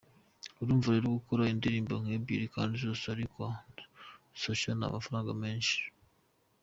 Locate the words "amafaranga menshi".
4.89-5.79